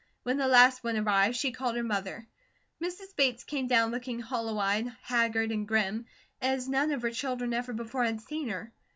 When 0.23 0.37
the 0.37 0.47
last 0.47 0.83
one 0.83 0.97
arrived, 0.97 1.35
she 1.35 1.51
called 1.51 1.75
her 1.75 1.83
mother. 1.83 2.27
Mrs. 2.83 3.15
Bates 3.15 3.43
came 3.43 3.67
down 3.67 3.91
looking 3.91 4.19
hollow 4.19 4.57
eyed, 4.57 4.87
haggard, 5.03 5.51
and 5.51 5.67
grim, 5.67 6.07
as 6.41 6.67
none 6.67 6.91
of 6.91 7.03
her 7.03 7.11
children 7.11 7.53
ever 7.53 7.71
before 7.71 8.03
had 8.05 8.19
seen 8.21 8.49
her. 8.49 8.73